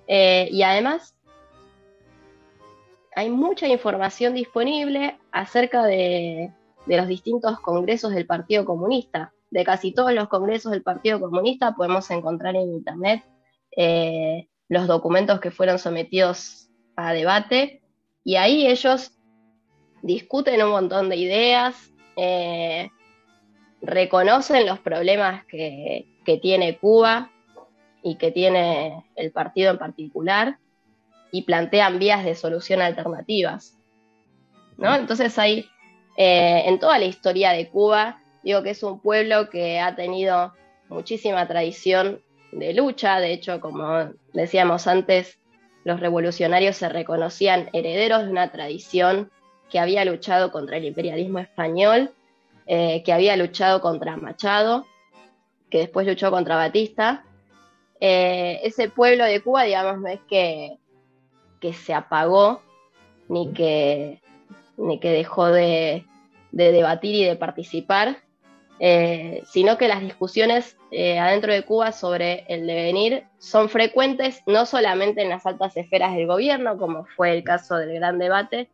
[0.08, 1.16] Eh, y además,
[3.16, 6.52] hay mucha información disponible acerca de,
[6.86, 9.34] los distintos congresos del Partido Comunista.
[9.52, 13.24] De casi todos los congresos del Partido Comunista podemos encontrar en Internet
[13.78, 17.82] eh, los documentos que fueron sometidos a debate
[18.24, 19.14] y ahí ellos
[20.02, 22.90] discuten un montón de ideas, eh,
[23.82, 26.06] reconocen los problemas que,
[26.42, 27.32] tiene Cuba
[28.04, 30.58] y que tiene el partido en particular
[31.32, 33.78] y plantean vías de solución alternativas.
[34.76, 34.94] ¿no?
[34.94, 35.70] Entonces hay,
[36.18, 40.54] eh, en toda la historia de Cuba, digo que es un pueblo que ha tenido
[40.90, 45.40] muchísima tradición de lucha, de hecho, como decíamos antes,
[45.84, 49.32] los revolucionarios se reconocían herederos de una tradición
[49.70, 52.12] que había luchado contra el imperialismo español
[52.70, 54.86] eh, que había luchado contra Machado,
[55.70, 57.24] que después luchó contra Batista.
[58.02, 60.78] Eh, ese pueblo de Cuba, digamos, no es que,
[61.72, 62.62] se apagó,
[63.30, 64.22] ni que,
[64.76, 66.06] ni que dejó de,
[66.52, 68.18] debatir y de participar,
[68.80, 75.22] eh, sino que las discusiones adentro de Cuba sobre el devenir son frecuentes no solamente
[75.22, 78.70] en las altas esferas del gobierno, como fue el caso del gran debate,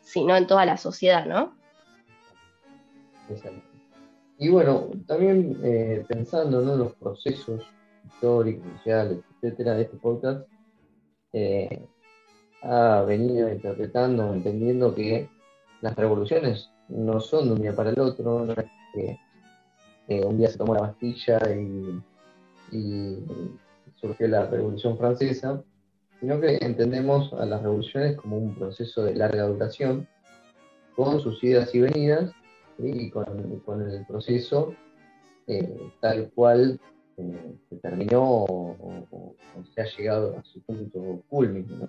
[0.00, 1.54] sino en toda la sociedad, ¿no?
[4.38, 7.62] Y bueno, también eh, pensando en los procesos
[8.06, 10.48] históricos, sociales, etcétera, de este podcast,
[11.32, 11.86] eh,
[12.62, 15.28] ha venido interpretando, entendiendo que
[15.80, 18.66] las revoluciones no son de un día para el otro, no es
[19.00, 23.18] eh, un día se tomó la Bastilla y,
[23.96, 25.62] surgió la Revolución Francesa,
[26.20, 30.06] sino que entendemos a las revoluciones como un proceso de larga duración,
[30.94, 32.32] con sus idas y venidas,
[32.78, 33.26] y con,
[33.90, 34.74] el proceso
[35.46, 36.80] eh, tal cual
[37.16, 39.34] eh, se terminó o,
[39.74, 41.88] se ha llegado a su punto culmine.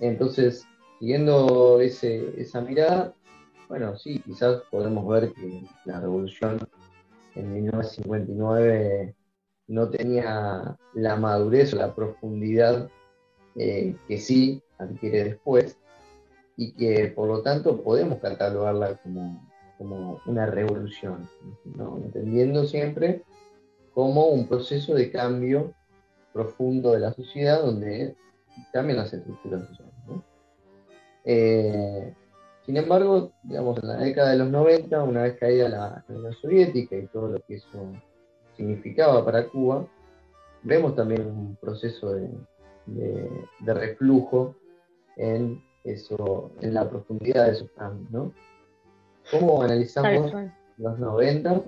[0.00, 0.66] Entonces,
[0.98, 3.14] siguiendo esa mirada,
[3.68, 6.58] bueno, sí, quizás podemos ver que la revolución
[7.34, 9.14] en 1959
[9.68, 12.88] no tenía la madurez o la profundidad
[13.56, 15.76] eh, que sí adquiere después
[16.56, 19.46] y que por lo tanto podemos catalogarla como,
[19.78, 21.28] como una revolución,
[22.04, 23.22] entendiendo siempre
[23.92, 25.72] como un proceso de cambio
[26.32, 28.14] profundo de la sociedad donde
[28.72, 29.94] cambian las estructuras sociales.
[31.24, 32.14] Eh,
[32.66, 36.96] sin embargo, digamos, en la década de los 90, una vez caída la Unión Soviética
[36.96, 37.92] y todo lo que eso
[38.56, 39.86] significaba para Cuba,
[40.62, 42.28] vemos también un proceso de,
[42.86, 44.54] de reflujo
[45.16, 48.32] en eso, en la profundidad de esos cambios, ¿no?
[49.30, 50.32] ¿Cómo analizamos
[50.76, 51.62] los 90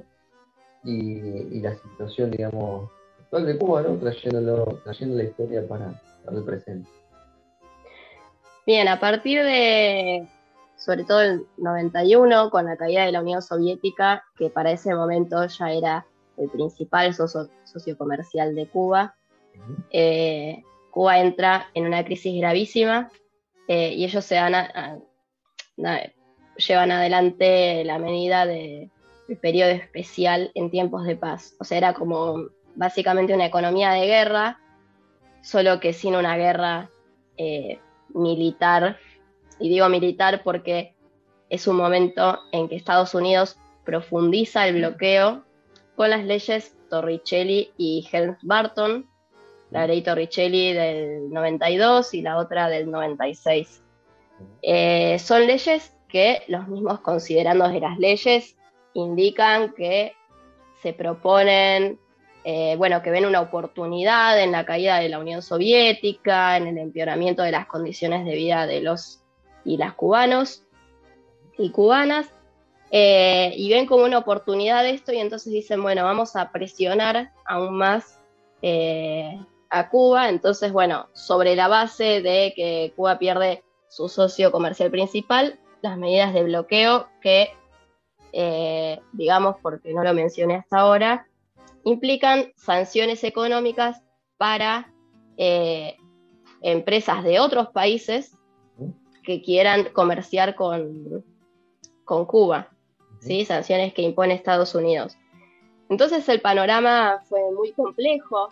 [0.84, 3.96] y, la situación, digamos, actual de Cuba, ¿no?
[3.96, 6.88] Trayéndolo, trayendo la historia para, el presente.
[8.66, 10.28] Bien, a partir de,
[10.78, 15.44] sobre todo el 91, con la caída de la Unión Soviética, que para ese momento
[15.46, 16.06] ya era
[16.38, 17.50] el principal socio,
[17.98, 19.14] comercial de Cuba,
[19.90, 23.10] eh, Cuba entra en una crisis gravísima
[23.66, 24.98] eh, y ellos se dan a,
[26.56, 28.90] llevan adelante la medida de
[29.40, 31.54] periodo especial en tiempos de paz.
[31.60, 34.60] O sea, era como básicamente una economía de guerra,
[35.42, 36.88] solo que sin una guerra
[37.36, 37.78] eh,
[38.10, 38.98] militar.
[39.58, 40.94] Y digo militar porque
[41.48, 45.44] es un momento en que Estados Unidos profundiza el bloqueo
[45.96, 49.08] con las leyes Torricelli y Helms-Barton,
[49.70, 53.82] la ley Torricelli del 92 y la otra del 96.
[54.62, 58.56] Eh, son leyes que los mismos considerandos de las leyes
[58.94, 60.14] indican que
[60.82, 61.98] se proponen,
[62.44, 66.78] eh, bueno, que ven una oportunidad en la caída de la Unión Soviética, en el
[66.78, 69.22] empeoramiento de las condiciones de vida de los
[69.64, 70.64] y las cubanos
[71.58, 72.30] y cubanas,
[72.90, 77.76] eh, y ven como una oportunidad esto y entonces dicen, bueno, vamos a presionar aún
[77.76, 78.18] más
[78.62, 84.90] eh, a Cuba, entonces, bueno, sobre la base de que Cuba pierde su socio comercial
[84.90, 87.50] principal, las medidas de bloqueo que,
[88.32, 91.26] eh, digamos, porque no lo mencioné hasta ahora,
[91.84, 94.02] implican sanciones económicas
[94.38, 94.92] para
[96.62, 98.37] empresas de otros países
[99.28, 101.22] que quieran comerciar con,
[102.06, 102.70] con Cuba,
[103.20, 103.44] ¿sí?
[103.44, 105.18] sanciones que impone Estados Unidos.
[105.90, 108.48] Entonces el panorama fue muy complejo,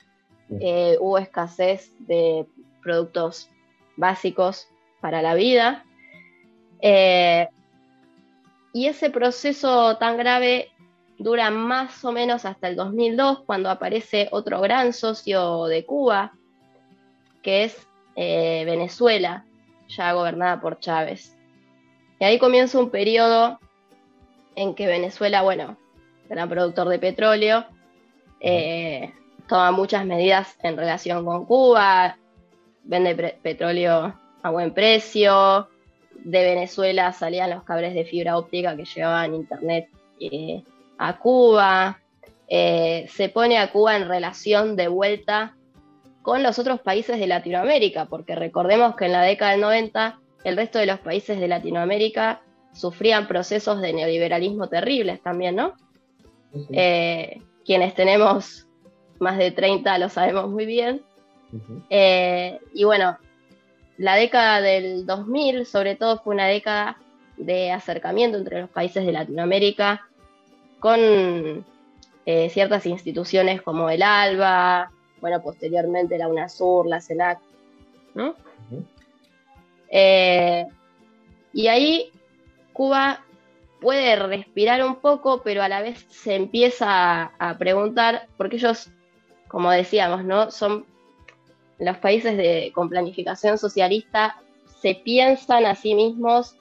[0.60, 2.44] eh, hubo escasez de
[2.82, 3.48] productos
[3.96, 4.68] básicos
[5.00, 5.82] para la vida,
[6.82, 7.48] eh,
[8.74, 10.72] y ese proceso tan grave
[11.16, 16.34] dura más o menos hasta el 2002, cuando aparece otro gran socio de Cuba,
[17.42, 19.45] que es eh, Venezuela.
[19.88, 21.36] Ya gobernada por Chávez.
[22.18, 23.58] Y ahí comienza un periodo
[24.54, 25.76] en que Venezuela, bueno,
[26.28, 27.66] gran productor de petróleo,
[28.40, 29.12] eh,
[29.48, 32.16] toma muchas medidas en relación con Cuba,
[32.84, 35.68] vende petróleo a buen precio,
[36.12, 39.88] de Venezuela salían los cables de fibra óptica que llevaban internet
[40.20, 40.62] eh,
[40.98, 42.00] a Cuba,
[42.48, 45.55] eh, se pone a Cuba en relación de vuelta
[46.26, 50.56] con los otros países de Latinoamérica, porque recordemos que en la década del 90 el
[50.56, 55.74] resto de los países de Latinoamérica sufrían procesos de neoliberalismo terribles también, ¿no?
[56.72, 58.66] Eh, quienes tenemos
[59.20, 61.00] más de 30 lo sabemos muy bien.
[61.90, 63.18] Eh, y bueno,
[63.96, 66.96] la década del 2000 sobre todo fue una década
[67.36, 70.08] de acercamiento entre los países de Latinoamérica
[70.80, 70.98] con
[72.26, 74.90] eh, ciertas instituciones como el ALBA,
[75.26, 77.40] bueno, posteriormente la UNASUR, la CELAC,
[78.14, 78.36] ¿no?
[81.52, 82.12] y ahí
[82.72, 83.24] Cuba
[83.80, 88.88] puede respirar un poco, pero a la vez se empieza a, preguntar, porque ellos,
[89.48, 90.52] como decíamos, ¿no?
[90.52, 90.86] Son
[91.80, 94.40] los países de, con planificación socialista,
[94.80, 96.56] se piensan a sí mismos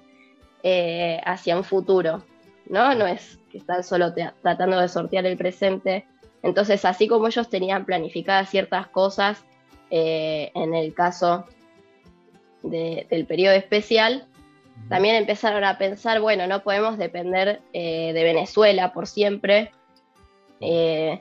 [0.63, 2.23] eh, hacia un futuro,
[2.67, 2.95] ¿no?
[2.95, 4.11] No es que están solo
[4.41, 6.07] tratando de sortear el presente.
[6.45, 9.43] Entonces, así como ellos tenían planificadas ciertas cosas,
[9.89, 11.47] eh, en el caso
[12.61, 14.27] del periodo especial,
[14.87, 19.71] también empezaron a pensar, bueno, no podemos depender eh, de Venezuela por siempre.
[20.61, 21.19] Eh,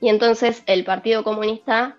[0.00, 1.96] y entonces el Partido Comunista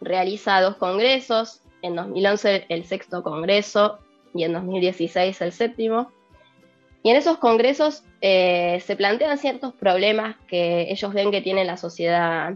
[0.00, 4.00] realiza dos congresos, en 2011 el sexto congreso
[4.34, 6.10] y en 2016 el séptimo.
[7.02, 11.76] Y en esos congresos eh, se plantean ciertos problemas que ellos ven que tiene la
[11.76, 12.54] sociedad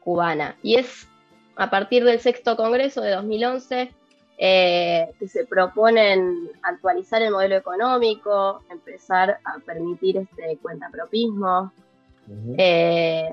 [0.00, 0.56] cubana.
[0.62, 1.08] Y es
[1.56, 3.92] a partir del sexto congreso de 2011
[4.36, 11.72] eh, que se proponen actualizar el modelo económico, empezar a permitir este cuentapropismo,
[12.58, 13.32] eh,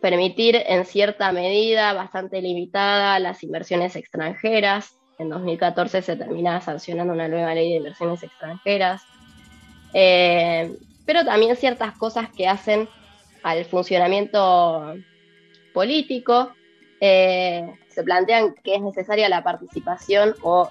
[0.00, 4.96] permitir en cierta medida, bastante limitada, las inversiones extranjeras.
[5.18, 9.02] En 2014 se termina sancionando una nueva ley de inversiones extranjeras.
[9.94, 12.88] Eh, pero también ciertas cosas que hacen
[13.42, 14.94] al funcionamiento
[15.74, 16.52] político,
[17.00, 20.70] eh, se plantean que es necesaria la participación o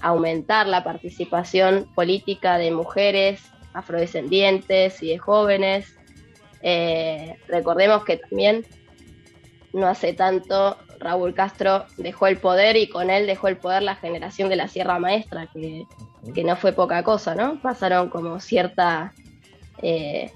[0.00, 3.40] aumentar la participación política de mujeres,
[3.72, 5.96] afrodescendientes y de jóvenes.
[6.62, 8.66] Eh, recordemos que también
[9.72, 13.96] no hace tanto Raúl Castro dejó el poder y con él dejó el poder la
[13.96, 15.86] generación de la Sierra Maestra, que,
[16.44, 17.60] no fue poca cosa, ¿no?
[17.60, 19.12] Pasaron como cierta,
[19.82, 20.32] eh,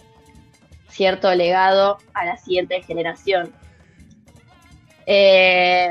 [0.88, 3.52] cierto legado a la siguiente generación.
[5.06, 5.90] Eh,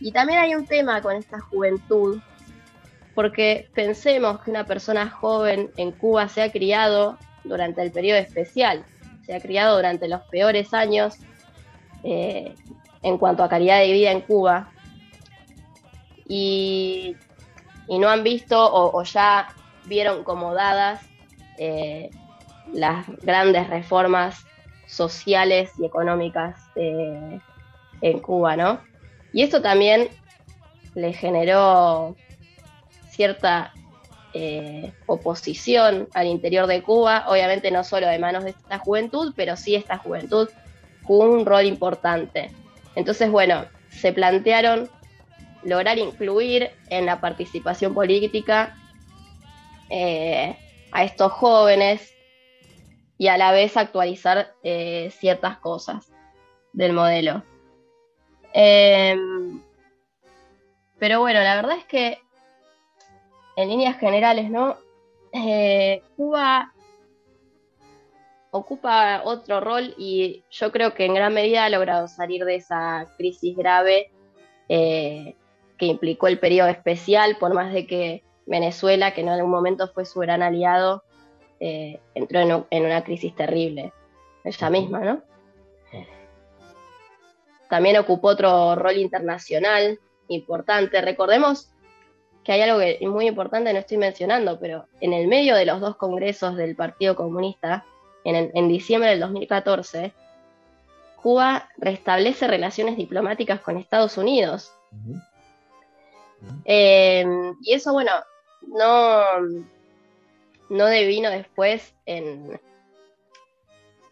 [0.00, 2.20] y también hay un tema con esta juventud,
[3.14, 8.84] porque pensemos que una persona joven en Cuba se ha criado durante el periodo especial,
[9.24, 11.18] se ha criado durante los peores años
[12.02, 12.54] eh,
[13.02, 14.70] en cuanto a calidad de vida en Cuba,
[16.26, 17.16] y,
[17.88, 19.48] no han visto o, ya
[19.86, 21.02] vieron como dadas
[21.58, 22.08] eh,
[22.72, 24.46] las grandes reformas
[24.86, 28.80] sociales y económicas en Cuba, ¿no?
[29.32, 30.08] Y esto también
[30.94, 32.16] le generó
[33.08, 33.72] cierta
[34.32, 39.56] eh, oposición al interior de Cuba, obviamente no solo de manos de esta juventud, pero
[39.56, 40.48] sí esta juventud
[41.02, 42.50] jugó un rol importante.
[43.00, 44.90] Entonces, bueno, se plantearon
[45.62, 48.76] lograr incluir en la participación política
[49.88, 50.54] eh,
[50.92, 52.14] a estos jóvenes
[53.16, 56.12] y a la vez actualizar eh, ciertas cosas
[56.74, 57.42] del modelo.
[58.52, 59.62] Em,
[60.98, 62.18] pero bueno, la verdad es que
[63.56, 64.76] en líneas generales, ¿no?
[65.32, 66.74] Eh, Cuba
[68.50, 73.06] ocupa otro rol y yo creo que en gran medida ha logrado salir de esa
[73.16, 74.10] crisis grave
[74.68, 75.36] eh,
[75.78, 80.04] que implicó el periodo especial, por más de que Venezuela, que en algún momento fue
[80.04, 81.04] su gran aliado,
[81.60, 83.92] eh, entró en, en, una crisis terrible,
[84.44, 85.22] ella misma, ¿no?
[87.68, 91.00] También ocupó otro rol internacional importante.
[91.00, 91.70] Recordemos
[92.42, 95.80] que hay algo que muy importante, no estoy mencionando, pero en el medio de los
[95.80, 97.84] dos congresos del Partido Comunista,
[98.24, 100.12] en, diciembre del 2014,
[101.16, 104.72] Cuba restablece relaciones diplomáticas con Estados Unidos.
[106.64, 107.24] Eh,
[107.62, 108.12] y eso, bueno,
[108.66, 109.22] no,
[110.70, 112.58] no devino después en,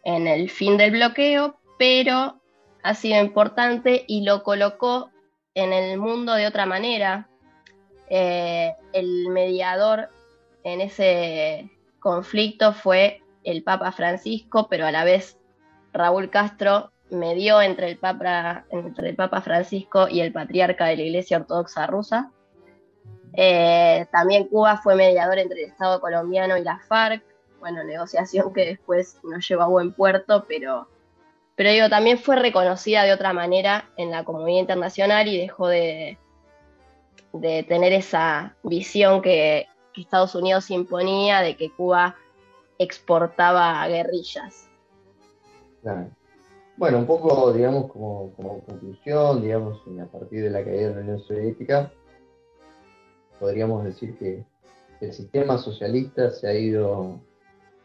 [0.05, 2.39] en el fin del bloqueo, pero
[2.83, 5.11] ha sido importante y lo colocó
[5.55, 7.29] en el mundo de otra manera.
[8.09, 10.09] Eh, el mediador
[10.65, 15.39] en ese conflicto fue el Papa Francisco, pero a la vez
[15.93, 21.03] Raúl Castro medió entre el Papa, entre el Papa Francisco y el patriarca de la
[21.03, 22.31] Iglesia Ortodoxa rusa.
[23.33, 27.23] Eh, también Cuba fue mediador entre el Estado colombiano y la FARC,
[27.61, 30.89] bueno, negociación que después nos llevó a buen puerto, pero,
[31.57, 36.19] pero digo, también fue reconocida de otra manera en la comunidad internacional y dejó de,
[37.33, 42.17] de tener esa visión que Estados Unidos imponía de que Cuba
[42.79, 44.69] exportaba guerrillas.
[45.83, 46.11] Claro.
[46.77, 51.01] Bueno, un poco, digamos, como, como conclusión, digamos, a partir de la caída de la
[51.01, 51.93] Unión Soviética,
[53.41, 54.45] podríamos decir que
[55.01, 57.21] el sistema socialista se ha ido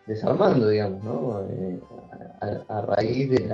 [0.06, 1.42] desarmando, digamos, ¿no?
[1.50, 1.80] Eh,
[2.68, 3.54] a, raíz de,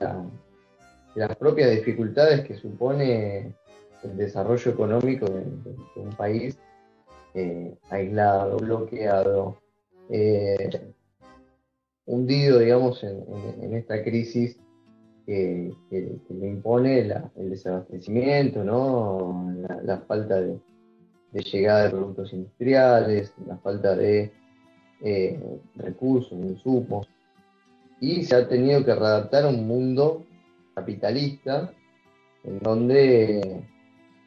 [1.15, 3.53] las propias dificultades que supone
[4.03, 5.43] el desarrollo económico de,
[5.95, 6.57] un país
[7.33, 9.57] eh, aislado, bloqueado,
[10.09, 10.91] eh,
[12.09, 14.59] hundido, digamos, en, esta crisis
[15.25, 19.53] que, le impone el desabastecimiento, ¿no?
[19.83, 20.59] la falta de,
[21.33, 24.31] llegada de productos industriales, la falta de
[25.01, 25.39] eh,
[25.75, 27.07] recursos, insumos,
[28.01, 30.25] y se ha tenido que readaptar a un mundo
[30.73, 31.71] capitalista
[32.43, 33.63] en donde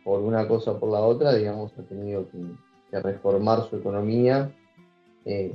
[0.05, 2.39] por una cosa o por la otra, digamos, ha tenido que,
[3.01, 4.55] reformar su economía
[5.24, 5.55] eh,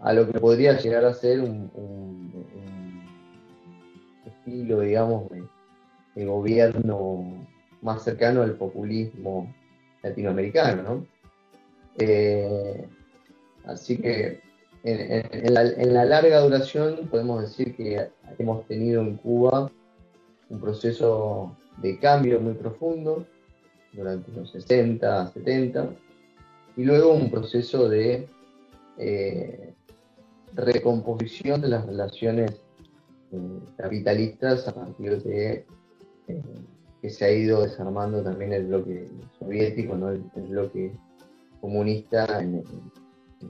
[0.00, 1.70] a lo que podría llegar a ser un,
[4.26, 5.30] estilo, digamos,
[6.14, 7.46] de gobierno
[7.82, 9.52] más cercano al populismo
[10.02, 11.06] latinoamericano, ¿no?
[11.98, 12.86] Eh,
[13.64, 14.40] así que
[14.84, 19.70] en, la, larga duración podemos decir que hemos tenido en Cuba
[20.48, 23.26] un proceso de cambio muy profundo
[23.92, 25.90] durante los 60, 70,
[26.76, 28.28] y luego un proceso de
[28.98, 29.65] eh,
[30.56, 32.52] recomposición de las relaciones
[33.32, 35.66] eh, capitalistas a partir de
[37.00, 40.10] que se ha ido desarmando también el bloque soviético, ¿no?
[40.10, 40.92] el, bloque
[41.60, 42.24] comunista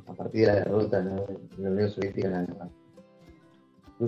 [0.07, 1.11] a partir de la derrota de
[1.59, 2.69] la Unión Soviética en la guerra.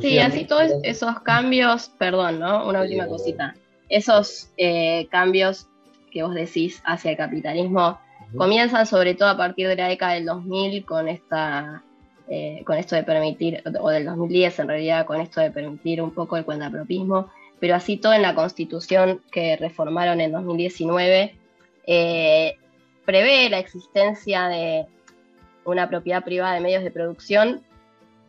[0.00, 2.68] sí, así todos esos cambios, perdón, ¿no?
[2.68, 3.54] Una última cosita.
[3.88, 5.68] Esos eh, cambios
[6.10, 7.98] que vos decís hacia el capitalismo
[8.36, 11.84] comienzan sobre todo a partir de la década del 2000 con esta
[12.30, 16.12] eh, con esto de permitir, o del 2010 en realidad, con esto de permitir un
[16.12, 21.34] poco el cuentapropismo pero así todo en la constitución que reformaron en 2019
[21.86, 22.56] eh,
[23.04, 24.86] prevé la existencia de
[25.64, 27.62] una propiedad privada de medios de producción,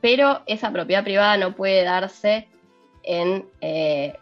[0.02, 2.48] pero esa propiedad privada no puede darse
[3.04, 4.14] en eh,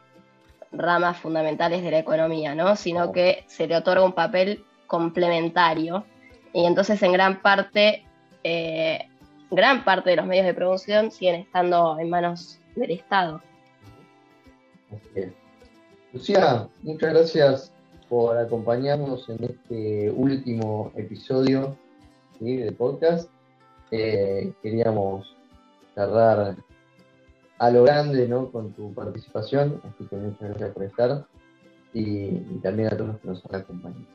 [0.71, 2.75] ramas fundamentales de la economía, ¿no?
[2.75, 6.05] sino que se le otorga un papel complementario
[6.53, 8.05] y entonces en gran parte,
[8.43, 9.07] eh,
[9.51, 13.41] gran parte de los medios de producción siguen estando en manos del Estado.
[16.13, 17.71] Lucía, muchas gracias
[18.09, 21.77] por acompañarnos en este último episodio
[22.39, 23.29] del podcast.
[23.91, 25.35] Eh, queríamos
[25.95, 26.55] cerrar
[27.57, 28.51] a lo grande ¿no?
[28.51, 31.25] con tu participación, así que muchas gracias por estar
[31.93, 34.05] y, y también a todos los que nos han acompañado.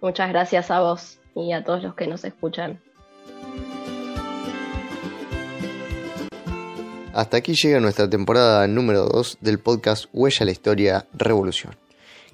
[0.00, 2.80] Muchas gracias a vos y a todos los que nos escuchan.
[7.14, 11.76] Hasta aquí llega nuestra temporada número 2 del podcast Huella la Historia Revolución.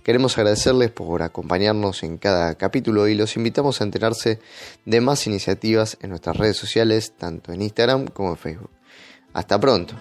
[0.04, 4.38] Queremos agradecerles por acompañarnos en cada capítulo y los invitamos a enterarse
[4.84, 8.70] de más iniciativas en nuestras redes sociales, tanto en Instagram como en Facebook.
[9.32, 9.94] Hasta pronto.